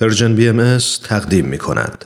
پرژن 0.00 0.34
بی 0.34 0.48
ام 0.48 0.78
تقدیم 1.04 1.44
می 1.44 1.58
کند. 1.58 2.04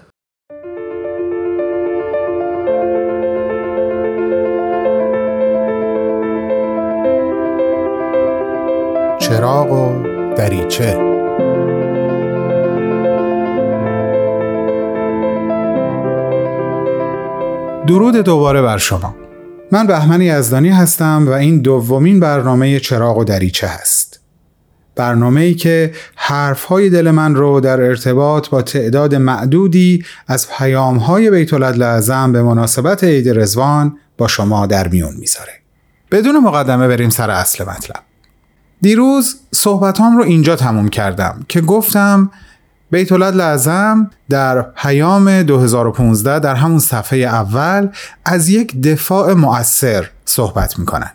چراغ 9.19 9.73
و 9.73 10.03
دریچه. 10.37 10.95
درود 17.87 18.17
دوباره 18.17 18.63
بر 18.63 18.79
شما. 18.79 19.15
من 19.73 19.87
بهمن 19.87 20.23
یزدانی 20.23 20.69
هستم 20.69 21.25
و 21.29 21.31
این 21.31 21.61
دومین 21.61 22.21
برنامه 22.21 22.81
چراغ 22.81 23.19
و 23.19 23.25
دریچه 23.25 23.67
هست. 23.67 24.02
برنامه 24.97 25.41
ای 25.41 25.55
که 25.55 25.93
حرف 26.17 26.65
های 26.65 26.91
دل 26.91 27.11
من 27.11 27.35
رو 27.35 27.61
در 27.61 27.81
ارتباط 27.81 28.49
با 28.49 28.63
تعداد 28.63 29.15
معدودی 29.15 30.05
از 30.29 30.49
پیام 30.49 30.97
های 30.97 31.31
بیت 31.31 31.55
لعظم 31.55 32.33
به 32.33 32.43
مناسبت 32.43 33.05
عید 33.05 33.29
رزوان 33.29 33.99
با 34.19 34.29
شما 34.29 34.67
در 34.67 34.89
میون 34.89 35.15
می‌ذاره. 35.19 35.53
بدون 36.11 36.39
مقدمه 36.39 36.89
بریم 36.89 37.11
سر 37.11 37.31
اصل 37.31 37.65
مطلب. 37.65 38.03
دیروز 38.81 39.37
صحبتام 39.55 40.17
رو 40.17 40.25
اینجا 40.25 40.57
تموم 40.57 40.89
کردم 40.89 41.45
که 41.49 41.61
گفتم 41.61 42.31
بیت 42.91 43.13
لعظم 43.13 44.11
در 44.31 44.63
پیام 44.63 45.43
2015 45.43 46.39
در 46.39 46.55
همون 46.55 46.79
صفحه 46.79 47.19
اول 47.19 47.89
از 48.25 48.49
یک 48.49 48.83
دفاع 48.83 49.33
مؤثر 49.33 50.11
صحبت 50.25 50.79
می‌کنن. 50.79 51.11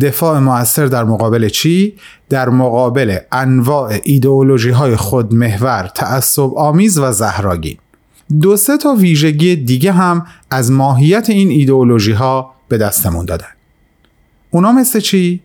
دفاع 0.00 0.38
مؤثر 0.38 0.86
در 0.86 1.04
مقابل 1.04 1.48
چی؟ 1.48 1.94
در 2.28 2.48
مقابل 2.48 3.18
انواع 3.32 3.98
ایدئولوژی 4.04 4.70
های 4.70 4.96
خودمحور، 4.96 5.90
تعصب 5.94 6.54
آمیز 6.56 6.98
و 6.98 7.12
زهراگین. 7.12 7.76
دو 8.40 8.56
سه 8.56 8.78
تا 8.78 8.94
ویژگی 8.94 9.56
دیگه 9.56 9.92
هم 9.92 10.26
از 10.50 10.72
ماهیت 10.72 11.30
این 11.30 11.50
ایدئولوژی 11.50 12.12
ها 12.12 12.54
به 12.68 12.78
دستمون 12.78 13.24
دادن. 13.24 13.46
اونا 14.50 14.72
مثل 14.72 15.00
چی؟ 15.00 15.40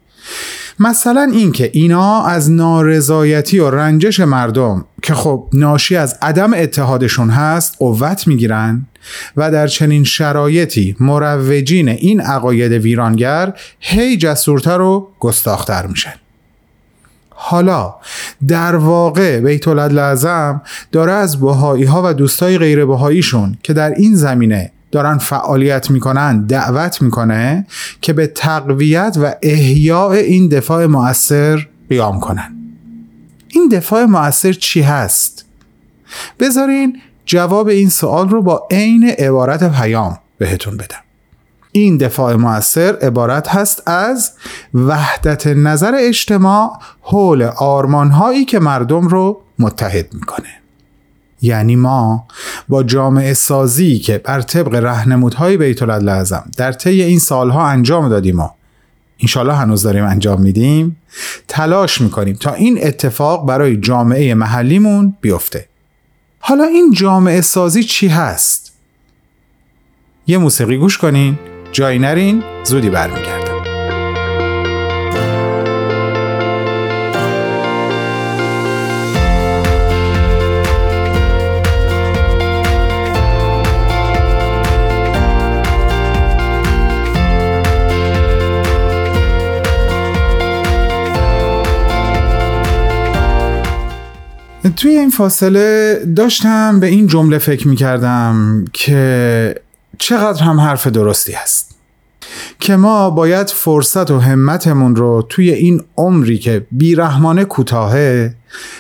مثلا 0.80 1.32
اینکه 1.34 1.70
اینا 1.74 2.24
از 2.26 2.52
نارضایتی 2.52 3.60
و 3.60 3.70
رنجش 3.70 4.20
مردم 4.20 4.86
که 5.02 5.14
خب 5.14 5.48
ناشی 5.54 5.96
از 5.96 6.18
عدم 6.22 6.54
اتحادشون 6.54 7.30
هست 7.30 7.76
قوت 7.80 8.28
می‌گیرن 8.28 8.86
و 9.38 9.52
در 9.52 9.68
چنین 9.68 10.04
شرایطی 10.04 10.96
مروجین 11.00 11.90
این 11.90 12.22
عقاید 12.22 12.72
ویرانگر 12.72 13.54
هی 13.80 14.18
جسورتر 14.18 14.82
و 14.82 15.08
گستاختر 15.20 15.88
میشن. 15.88 16.14
حالا 17.30 17.96
در 18.48 18.76
واقع 18.76 19.40
بیت 19.40 19.68
لازم 19.68 20.62
داره 20.92 21.12
از 21.12 21.40
بهایی 21.40 21.84
ها 21.84 22.02
و 22.06 22.14
دوستای 22.14 22.58
غیر 22.58 22.86
بهاییشون 22.86 23.58
که 23.64 23.74
در 23.74 23.90
این 23.90 24.16
زمینه 24.16 24.72
دارن 24.92 25.18
فعالیت 25.18 25.92
می‌کنن 25.92 26.46
دعوت 26.46 27.02
می‌کنه 27.02 27.68
که 28.02 28.14
به 28.14 28.28
تقویت 28.28 29.18
و 29.22 29.36
احیاء 29.42 30.12
این 30.12 30.48
دفاع 30.48 30.86
مؤثر 30.86 31.68
قیام 31.90 32.20
کنن. 32.20 32.56
این 33.48 33.70
دفاع 33.70 34.06
مؤثر 34.06 34.54
چی 34.54 34.82
هست؟ 34.82 35.46
بذارین 36.40 37.02
جواب 37.26 37.68
این 37.68 37.90
سوال 37.90 38.30
رو 38.30 38.42
با 38.42 38.68
عین 38.72 39.04
عبارت 39.04 39.72
پیام 39.72 40.18
بهتون 40.38 40.78
بدم. 40.78 41.02
این 41.72 41.98
دفاع 41.98 42.36
مؤثر 42.36 42.98
عبارت 43.02 43.48
هست 43.48 43.88
از 43.90 44.32
وحدت 44.74 45.48
نظر 45.48 45.94
اجتماع 45.96 46.80
حول 47.02 47.44
آرمانهایی 47.44 48.46
که 48.46 48.60
مردم 48.60 49.08
رو 49.08 49.42
متحد 49.60 50.14
می‌کنه. 50.14 50.61
یعنی 51.42 51.76
ما 51.76 52.28
با 52.70 52.84
جامعه 52.84 53.34
سازی 53.34 54.00
که 54.00 54.18
بر 54.18 54.42
طبق 54.42 54.76
رهنمودهای 54.76 55.58
بیت 55.58 55.84
لازم 55.84 56.52
در 56.58 56.72
طی 56.72 57.02
این 57.02 57.20
سالها 57.20 57.68
انجام 57.68 58.10
دادیم 58.10 58.40
و 58.40 58.50
انشالله 59.20 59.54
هنوز 59.54 59.84
داریم 59.84 60.06
انجام 60.06 60.42
میدیم 60.42 60.98
تلاش 61.48 62.02
می‌کنیم 62.02 62.36
تا 62.36 62.54
این 62.54 62.80
اتفاق 62.82 63.46
برای 63.48 63.78
جامعه 63.78 64.34
محلیمون 64.34 65.18
بیفته 65.22 65.66
حالا 66.40 66.64
این 66.64 66.94
جامعه 66.94 67.42
سازی 67.42 67.84
چی 67.84 68.08
هست؟ 68.08 68.74
یه 70.28 70.38
موسیقی 70.38 70.78
گوش 70.78 70.98
کنین 70.98 71.40
جایی 71.72 72.00
نرین 72.00 72.44
زودی 72.64 72.90
برمیگرد 72.90 73.31
توی 94.70 94.92
این 94.92 95.10
فاصله 95.10 95.96
داشتم 96.16 96.80
به 96.80 96.88
این 96.88 97.08
جمله 97.08 97.38
فکر 97.38 97.68
می 97.68 97.76
کردم 97.76 98.66
که 98.74 99.56
چقدر 99.98 100.44
هم 100.44 100.60
حرف 100.60 100.88
درستی 100.88 101.34
هست. 101.34 101.76
که 102.60 102.76
ما 102.76 103.10
باید 103.10 103.50
فرصت 103.50 104.12
و 104.12 104.20
همتمون 104.20 104.96
رو 104.96 105.26
توی 105.30 105.52
این 105.52 105.84
عمری 105.98 106.38
که 106.38 106.68
بیرحمانه 106.72 107.46
کوتاهه 107.46 108.36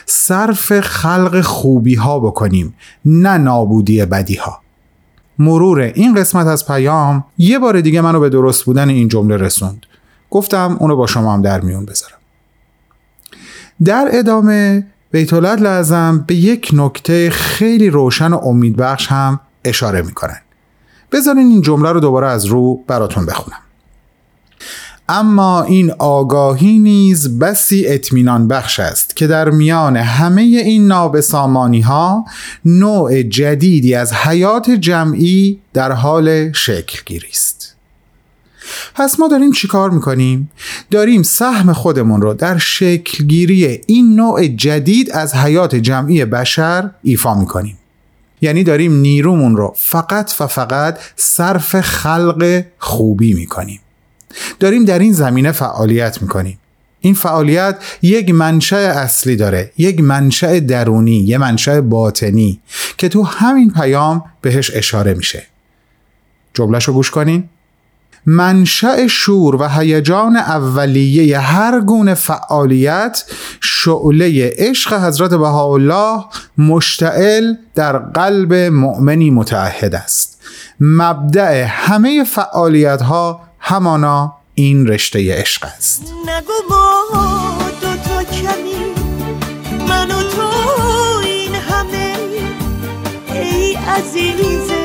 صرف 0.06 0.80
خلق 0.80 1.42
خوبی 1.42 1.96
ها 1.96 2.20
بکنیم 2.20 2.74
نه 3.06 3.38
نابودی 3.38 4.06
بدی 4.06 4.36
ها 4.36 4.62
مرور 5.40 5.80
این 5.80 6.16
قسمت 6.16 6.48
از 6.48 6.68
پیام 6.68 7.24
یه 7.38 7.60
بار 7.60 7.82
دیگه 7.82 8.02
منو 8.02 8.20
به 8.20 8.30
درست 8.30 8.64
بودن 8.64 8.90
این 8.90 9.08
جمله 9.08 9.38
رسوند. 9.38 9.86
گفتم 10.30 10.78
اونو 10.80 10.96
با 10.96 11.08
شما 11.08 11.34
هم 11.34 11.42
در 11.42 11.62
میون 11.62 11.86
بذارم. 11.86 12.18
در 13.84 14.10
ادامه 14.12 14.88
بیتولد 15.12 15.62
لازم 15.62 16.24
به 16.28 16.36
یک 16.36 16.70
نکته 16.74 17.30
خیلی 17.30 17.90
روشن 17.90 18.34
و 18.34 18.38
امیدبخش 18.38 19.08
هم 19.08 19.40
اشاره 19.66 20.02
می‌کنن. 20.02 20.42
بذارین 21.12 21.48
این 21.48 21.62
جمله 21.62 21.92
رو 21.92 22.00
دوباره 22.00 22.28
از 22.28 22.46
رو 22.46 22.84
براتون 22.88 23.26
بخونم. 23.26 23.58
اما 25.10 25.64
این 25.64 25.92
آگاهی 26.00 26.80
نیز 26.80 27.40
بسی 27.40 27.88
اطمینان 27.88 28.48
بخش 28.48 28.80
است 28.80 29.16
که 29.16 29.28
در 29.28 29.50
میان 29.50 29.98
همه 29.98 30.42
این 30.42 30.88
نابسامانی 30.88 31.82
ها 31.82 32.26
نوع 32.66 33.22
جدیدی 33.22 33.96
از 33.96 34.14
حیات 34.14 34.70
جمعی 34.70 35.60
در 35.74 35.92
حال 35.92 36.52
شکل 36.52 37.00
گیری 37.06 37.30
است. 37.30 37.76
پس 38.96 39.20
ما 39.20 39.28
داریم 39.28 39.52
چیکار 39.52 39.90
می‌کنیم؟ 39.90 40.52
داریم 40.92 41.24
سهم 41.24 41.74
خودمون 41.74 42.22
رو 42.22 42.34
در 42.34 42.58
شکلگیری 42.58 43.82
این 43.88 44.16
نوع 44.16 44.48
جدید 44.48 45.12
از 45.12 45.36
حیات 45.36 45.76
جمعی 45.76 46.26
بشر 46.26 46.90
ایفا 47.04 47.34
می‌کنیم. 47.34 47.78
یعنی 48.42 48.64
داریم 48.64 48.94
نیرومون 48.94 49.56
رو 49.56 49.74
فقط 49.78 50.34
و 50.40 50.48
فقط 50.48 51.00
صرف 51.16 51.82
خلق 51.82 52.64
خوبی 52.78 53.34
می‌کنیم. 53.34 53.80
داریم 54.60 54.86
در 54.86 55.00
این 55.00 55.14
زمینه 55.14 55.52
فعالیت 55.52 56.22
می‌کنیم. 56.22 56.58
این 57.00 57.14
فعالیت 57.14 57.78
یک 58.02 58.30
منشأ 58.30 58.78
اصلی 58.78 59.36
داره 59.36 59.72
یک 59.78 60.00
منشأ 60.00 60.60
درونی 60.60 61.18
یه 61.18 61.38
منشأ 61.38 61.82
باطنی 61.82 62.60
که 62.98 63.10
تو 63.10 63.24
همین 63.24 63.72
پیام 63.72 64.24
بهش 64.42 64.72
اشاره 64.74 65.14
میشه. 65.14 65.44
جملهش 66.54 66.84
رو 66.84 66.94
گوش 66.94 67.12
کنین. 67.12 67.50
منشأ 68.26 69.08
شور 69.08 69.56
و 69.56 69.68
هیجان 69.68 70.36
اولیه 70.38 71.40
هر 71.40 71.82
گونه 71.82 72.14
فعالیت 72.14 73.24
شعله 73.62 74.54
عشق 74.58 74.94
حضرت 74.94 75.30
بهاءالله 75.34 76.26
مشتعل 76.58 77.54
در 77.76 77.98
قلب 77.98 78.54
مؤمنی 78.54 79.30
متعهد 79.30 79.96
است. 79.96 80.42
مبدع 80.80 81.64
همه 81.68 82.24
فعالیت 82.24 83.02
ها 83.02 83.42
همانا 83.60 84.34
این 84.54 84.88
رشته 84.88 85.40
عشق 85.40 85.66
است. 85.78 86.02
نگو 86.26 86.54
ما 86.70 87.58
دو 87.82 87.88
تا 87.88 88.24
کمی 88.24 88.94
من 89.88 90.12
و 90.12 90.24
تو 90.24 90.50
این 91.24 91.56
همه 91.56 92.16
ای 93.34 93.76
عزیز 93.76 94.42
گلریز 94.42 94.72
عشق 94.72 94.81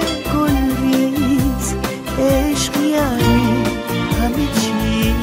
یعنی 2.84 3.64
همه 4.18 4.46
چیز. 4.60 5.16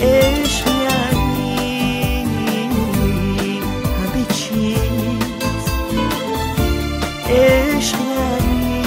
عشق 0.00 0.66
یعنی 0.66 2.68
همه 3.98 4.24
چیز. 4.34 5.64
عشق 7.28 7.98
یعنی 8.00 8.82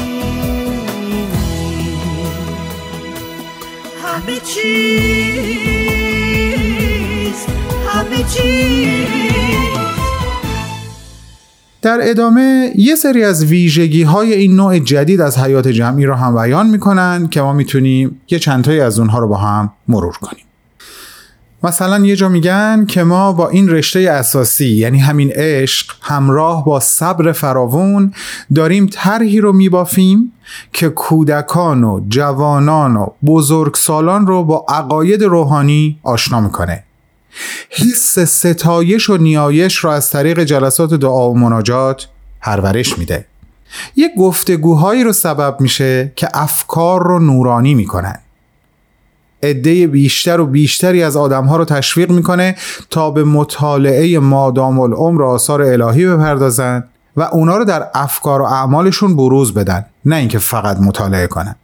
همه 4.04 4.38
چیز. 4.40 4.66
همه 7.94 8.22
چیز. 8.24 10.05
در 11.86 12.00
ادامه 12.02 12.72
یه 12.76 12.96
سری 12.96 13.24
از 13.24 13.46
ویژگی 13.46 14.04
های 14.04 14.34
این 14.34 14.56
نوع 14.56 14.80
جدید 14.80 15.22
از 15.22 15.38
حیات 15.38 15.68
جمعی 15.68 16.06
رو 16.06 16.16
هم 16.16 16.36
بیان 16.36 16.70
می‌کنن 16.70 17.28
که 17.28 17.42
ما 17.42 17.54
می‌تونیم 17.54 18.22
یه 18.30 18.40
چندتایی 18.40 18.80
از 18.80 19.00
اونها 19.00 19.20
رو 19.20 19.28
با 19.28 19.38
هم 19.38 19.74
مرور 19.88 20.18
کنیم. 20.18 20.44
مثلا 21.64 22.06
یه 22.06 22.16
جا 22.16 22.30
میگن 22.30 22.86
که 22.86 23.04
ما 23.04 23.34
با 23.34 23.50
این 23.50 23.70
رشته 23.70 24.00
اساسی 24.00 24.68
یعنی 24.68 25.00
همین 25.00 25.32
عشق 25.36 25.92
همراه 26.02 26.66
با 26.66 26.80
صبر 26.80 27.32
فراوون 27.32 28.14
داریم 28.56 28.88
طرحی 28.92 29.42
رو 29.42 29.54
میبافیم 29.54 30.32
که 30.74 30.90
کودکان 30.90 31.84
و 31.84 32.00
جوانان 32.10 32.96
و 32.96 33.08
بزرگسالان 33.26 34.28
رو 34.28 34.44
با 34.44 34.66
عقاید 34.70 35.24
روحانی 35.24 36.00
آشنا 36.04 36.42
می‌کنه. 36.42 36.84
حس 37.70 38.20
ستایش 38.20 39.10
و 39.10 39.18
نیایش 39.18 39.76
رو 39.76 39.90
از 39.90 40.10
طریق 40.10 40.44
جلسات 40.44 40.94
دعا 40.94 41.32
و 41.32 41.38
مناجات 41.38 42.08
پرورش 42.42 42.98
میده. 42.98 43.26
یک 43.96 44.12
گفتگوهایی 44.18 45.04
رو 45.04 45.14
سبب 45.14 45.58
میشه 45.60 46.12
که 46.16 46.28
افکار 46.34 47.04
رو 47.04 47.20
نورانی 47.20 47.76
می‌کنن. 47.76 48.20
عده 49.44 49.88
بیشتر 49.88 50.40
و 50.40 50.46
بیشتری 50.46 51.04
از 51.04 51.18
آدمها 51.18 51.58
رو 51.58 51.66
تشویق 51.66 52.12
می‌کنه 52.12 52.56
تا 52.90 53.12
به 53.12 53.24
مطالعه 53.24 54.20
مادام 54.20 54.80
العمر 54.80 55.24
آثار 55.24 55.62
الهی 55.62 56.06
بپردازن 56.06 56.84
و 57.18 57.22
اونا 57.22 57.58
رو 57.58 57.66
در 57.66 57.88
افکار 57.94 58.42
و 58.42 58.46
اعمالشون 58.46 59.16
بروز 59.16 59.54
بدن 59.54 59.86
نه 60.06 60.16
اینکه 60.16 60.40
فقط 60.40 60.78
مطالعه 60.78 61.28
کنن. 61.28 61.56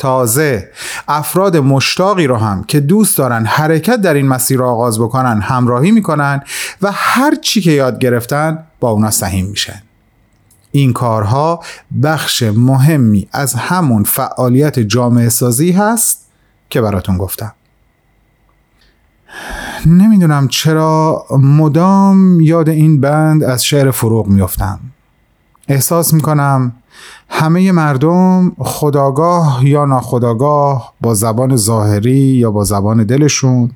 تازه. 0.00 0.68
افراد 1.08 1.56
مشتاقی 1.56 2.26
رو 2.26 2.36
هم 2.36 2.64
که 2.64 2.80
دوست 2.80 3.18
دارن 3.18 3.46
حرکت 3.46 3.96
در 3.96 4.14
این 4.14 4.28
مسیر 4.28 4.58
رو 4.58 4.66
آغاز 4.66 5.00
بکنن 5.00 5.40
همراهی 5.40 5.90
می‌کنن 5.90 6.42
و 6.82 6.90
هر 6.94 7.34
چی 7.34 7.60
که 7.60 7.70
یاد 7.70 7.98
گرفتن 7.98 8.64
با 8.80 8.90
اونا 8.90 9.10
سهیم 9.10 9.46
میشن. 9.46 9.82
این 10.70 10.92
کارها 10.92 11.62
بخش 12.02 12.42
مهمی 12.42 13.28
از 13.32 13.54
همون 13.54 14.04
فعالیت 14.04 14.78
جامعه 14.78 15.28
سازی 15.28 15.72
هست 15.72 16.26
که 16.70 16.80
براتون 16.80 17.18
گفتم. 17.18 17.52
نمی‌دونم 19.86 20.48
چرا 20.48 21.24
مدام 21.30 22.40
یاد 22.40 22.68
این 22.68 23.00
بند 23.00 23.44
از 23.44 23.64
شعر 23.64 23.90
فروغ 23.90 24.26
میفتم 24.26 24.80
احساس 25.68 26.14
می‌کنم 26.14 26.72
همه 27.28 27.72
مردم 27.72 28.52
خداگاه 28.58 29.60
یا 29.64 29.84
ناخداگاه 29.84 30.94
با 31.00 31.14
زبان 31.14 31.56
ظاهری 31.56 32.10
یا 32.16 32.50
با 32.50 32.64
زبان 32.64 33.04
دلشون 33.04 33.70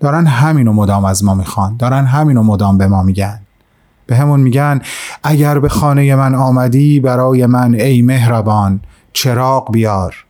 دارن 0.00 0.26
همینو 0.26 0.72
مدام 0.72 1.04
از 1.04 1.24
ما 1.24 1.34
می‌خوان 1.34 1.76
دارن 1.76 2.04
همینو 2.04 2.42
مدام 2.42 2.78
به 2.78 2.86
ما 2.86 3.02
میگن. 3.02 3.40
به 4.06 4.16
همون 4.16 4.40
میگن 4.40 4.80
اگر 5.22 5.58
به 5.58 5.68
خانه 5.68 6.16
من 6.16 6.34
آمدی 6.34 7.00
برای 7.00 7.46
من 7.46 7.74
ای 7.74 8.02
مهربان 8.02 8.80
چراغ 9.12 9.72
بیار 9.72 10.24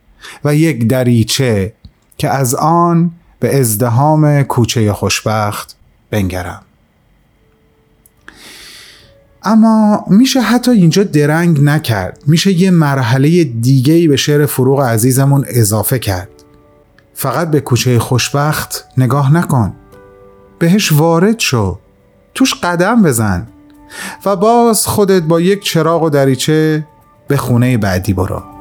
و 0.45 0.55
یک 0.55 0.87
دریچه 0.87 1.73
که 2.17 2.29
از 2.29 2.55
آن 2.55 3.11
به 3.39 3.59
ازدهام 3.59 4.43
کوچه 4.43 4.93
خوشبخت 4.93 5.75
بنگرم. 6.09 6.61
اما 9.47 10.05
میشه 10.07 10.41
حتی 10.41 10.71
اینجا 10.71 11.03
درنگ 11.03 11.63
نکرد. 11.63 12.23
میشه 12.27 12.51
یه 12.51 12.71
مرحله 12.71 13.43
دیگه 13.43 13.93
ای 13.93 14.07
به 14.07 14.15
شعر 14.15 14.45
فروغ 14.45 14.81
عزیزمون 14.81 15.45
اضافه 15.47 15.99
کرد. 15.99 16.29
فقط 17.13 17.51
به 17.51 17.59
کوچه 17.59 17.99
خوشبخت 17.99 18.85
نگاه 18.97 19.33
نکن. 19.33 19.73
بهش 20.59 20.91
وارد 20.91 21.39
شو. 21.39 21.79
توش 22.33 22.53
قدم 22.53 23.03
بزن. 23.03 23.47
و 24.25 24.35
باز 24.35 24.87
خودت 24.87 25.23
با 25.23 25.41
یک 25.41 25.63
چراغ 25.63 26.03
و 26.03 26.09
دریچه 26.09 26.87
به 27.27 27.37
خونه 27.37 27.77
بعدی 27.77 28.13
برو. 28.13 28.56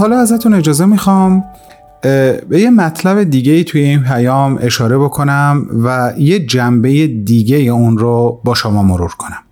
حالا 0.00 0.18
ازتون 0.18 0.54
اجازه 0.54 0.86
می‌خوام 0.86 1.44
به 2.02 2.60
یه 2.60 2.70
مطلب 2.70 3.22
دیگه 3.22 3.64
توی 3.64 3.80
این 3.80 4.02
پیام 4.02 4.58
اشاره 4.60 4.98
بکنم 4.98 5.66
و 5.84 6.12
یه 6.18 6.46
جنبه 6.46 7.06
دیگه 7.06 7.56
اون 7.56 7.98
رو 7.98 8.40
با 8.44 8.54
شما 8.54 8.82
مرور 8.82 9.10
کنم. 9.18 9.42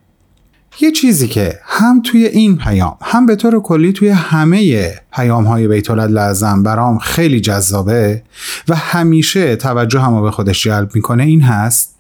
یه 0.81 0.93
چیزی 0.93 1.29
که 1.29 1.59
هم 1.65 2.03
توی 2.03 2.25
این 2.25 2.57
پیام 2.57 2.97
هم 3.03 3.27
به 3.27 3.37
طور 3.37 3.61
کلی 3.61 3.93
توی 3.93 4.09
همه 4.09 4.91
پیام 5.13 5.45
های 5.45 5.69
بیت 5.69 5.91
لازم 5.91 6.63
برام 6.63 6.99
خیلی 6.99 7.41
جذابه 7.41 8.23
و 8.69 8.75
همیشه 8.77 9.57
توجه 9.57 10.01
هم 10.01 10.23
به 10.23 10.31
خودش 10.31 10.63
جلب 10.63 10.91
می‌کنه 10.95 11.23
این 11.23 11.43
هست 11.43 11.95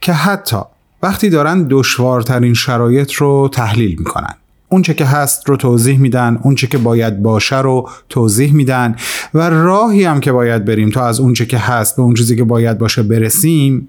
که 0.00 0.12
حتی 0.12 0.58
وقتی 1.02 1.30
دارن 1.30 1.66
دشوارترین 1.70 2.54
شرایط 2.54 3.12
رو 3.12 3.48
تحلیل 3.52 3.96
می‌کنن. 3.98 4.34
اونچه 4.70 4.94
که 4.94 5.04
هست 5.04 5.48
رو 5.48 5.56
توضیح 5.56 5.98
میدن 5.98 6.38
اونچه 6.42 6.66
که 6.66 6.78
باید 6.78 7.22
باشه 7.22 7.58
رو 7.58 7.88
توضیح 8.08 8.52
میدن 8.52 8.96
و 9.34 9.50
راهی 9.50 10.04
هم 10.04 10.20
که 10.20 10.32
باید 10.32 10.64
بریم 10.64 10.90
تا 10.90 11.06
از 11.06 11.20
اونچه 11.20 11.46
که 11.46 11.58
هست 11.58 11.96
به 11.96 12.02
اون 12.02 12.14
چیزی 12.14 12.36
که 12.36 12.44
باید 12.44 12.78
باشه 12.78 13.02
برسیم 13.02 13.88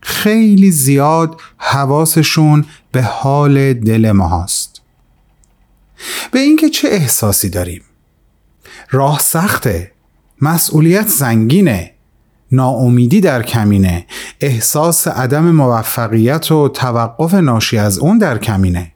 خیلی 0.00 0.70
زیاد 0.70 1.40
حواسشون 1.56 2.64
به 2.92 3.02
حال 3.02 3.72
دل 3.72 4.12
ما 4.12 4.42
هست 4.42 4.80
به 6.30 6.38
اینکه 6.38 6.68
چه 6.68 6.88
احساسی 6.88 7.48
داریم؟ 7.48 7.82
راه 8.90 9.18
سخته 9.18 9.92
مسئولیت 10.42 11.08
زنگینه 11.08 11.90
ناامیدی 12.52 13.20
در 13.20 13.42
کمینه 13.42 14.06
احساس 14.40 15.08
عدم 15.08 15.50
موفقیت 15.50 16.52
و 16.52 16.68
توقف 16.68 17.34
ناشی 17.34 17.78
از 17.78 17.98
اون 17.98 18.18
در 18.18 18.38
کمینه. 18.38 18.92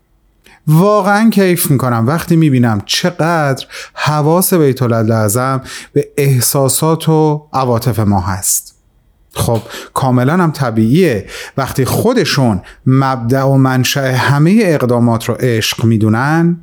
واقعا 0.67 1.31
کیف 1.31 1.71
می‌کنم. 1.71 2.07
وقتی 2.07 2.37
می‌بینم 2.37 2.83
چقدر 2.87 3.67
حواس 3.95 4.55
بیت 4.55 4.83
لازم 4.83 5.61
به 5.93 6.09
احساسات 6.17 7.09
و 7.09 7.47
عواطف 7.53 7.99
ما 7.99 8.21
هست. 8.21 8.75
خب 9.35 9.61
کاملا 9.95 10.33
هم 10.33 10.51
طبیعیه. 10.51 11.27
وقتی 11.57 11.85
خودشون 11.85 12.63
مبدع 12.87 13.43
و 13.43 13.55
منشأ 13.55 14.13
همه 14.13 14.61
اقدامات 14.65 15.25
رو 15.25 15.35
عشق 15.35 15.85
می‌دونن 15.85 16.61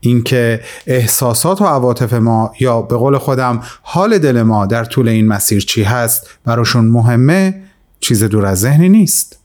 اینکه 0.00 0.60
احساسات 0.86 1.60
و 1.60 1.64
عواطف 1.64 2.12
ما 2.12 2.52
یا 2.60 2.82
به 2.82 2.96
قول 2.96 3.18
خودم 3.18 3.62
حال 3.82 4.18
دل 4.18 4.42
ما 4.42 4.66
در 4.66 4.84
طول 4.84 5.08
این 5.08 5.28
مسیر 5.28 5.64
چی 5.64 5.82
هست 5.82 6.30
براشون 6.44 6.84
مهمه 6.84 7.62
چیز 8.00 8.24
دور 8.24 8.46
از 8.46 8.60
ذهنی 8.60 8.88
نیست. 8.88 9.38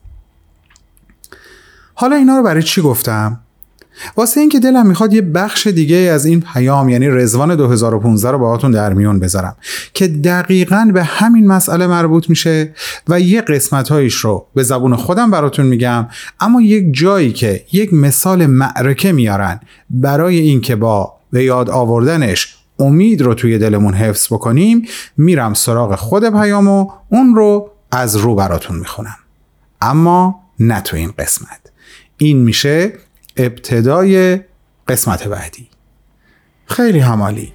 حالا 1.93 2.15
اینا 2.15 2.37
رو 2.37 2.43
برای 2.43 2.63
چی 2.63 2.81
گفتم؟ 2.81 3.39
واسه 4.17 4.39
اینکه 4.39 4.59
دلم 4.59 4.87
می‌خواد 4.87 5.13
یه 5.13 5.21
بخش 5.21 5.67
دیگه 5.67 5.95
از 5.95 6.25
این 6.25 6.41
پیام 6.53 6.89
یعنی 6.89 7.07
رزوان 7.07 7.55
2015 7.55 8.31
رو 8.31 8.37
باهاتون 8.37 8.71
در 8.71 8.93
میون 8.93 9.19
بذارم 9.19 9.55
که 9.93 10.07
دقیقا 10.07 10.91
به 10.93 11.03
همین 11.03 11.47
مسئله 11.47 11.87
مربوط 11.87 12.29
میشه 12.29 12.73
و 13.07 13.19
یه 13.19 13.41
قسمت 13.41 13.89
هایش 13.89 14.15
رو 14.15 14.47
به 14.55 14.63
زبون 14.63 14.95
خودم 14.95 15.31
براتون 15.31 15.65
میگم. 15.65 16.07
اما 16.39 16.61
یک 16.61 16.85
جایی 16.91 17.33
که 17.33 17.65
یک 17.71 17.93
مثال 17.93 18.45
معرکه 18.45 19.11
میارن 19.11 19.59
برای 19.89 20.39
اینکه 20.39 20.75
با 20.75 21.13
به 21.31 21.43
یاد 21.43 21.69
آوردنش 21.69 22.55
امید 22.79 23.21
رو 23.21 23.33
توی 23.33 23.57
دلمون 23.57 23.93
حفظ 23.93 24.27
بکنیم 24.33 24.85
میرم 25.17 25.53
سراغ 25.53 25.95
خود 25.95 26.29
پیام 26.29 26.67
و 26.67 26.91
اون 27.09 27.35
رو 27.35 27.71
از 27.91 28.15
رو 28.15 28.35
براتون 28.35 28.77
می‌خونم. 28.77 29.15
اما 29.81 30.39
نه 30.59 30.81
تو 30.81 30.97
این 30.97 31.13
قسمت. 31.19 31.59
این 32.17 32.37
میشه 32.37 32.93
ابتدای 33.37 34.39
قسمت 34.87 35.27
بعدی. 35.27 35.69
خیلی 36.65 36.99
همالی. 36.99 37.53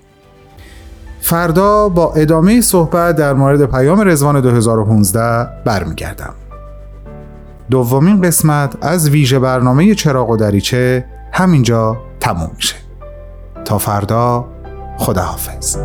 فردا 1.20 1.88
با 1.88 2.14
ادامه 2.14 2.60
صحبت 2.60 3.16
در 3.16 3.32
مورد 3.34 3.64
پیام 3.66 4.08
رزوان 4.08 4.40
2015 4.40 5.48
برمیگردم. 5.64 6.34
دومین 7.70 8.20
قسمت 8.20 8.76
از 8.80 9.10
ویژه 9.10 9.38
برنامه 9.38 9.94
چراغ 9.94 10.30
و 10.30 10.36
دریچه 10.36 11.04
همینجا 11.32 11.96
تموم 12.20 12.50
میشه. 12.56 12.76
تا 13.64 13.78
فردا 13.78 14.48
خداحافظ. 14.98 15.76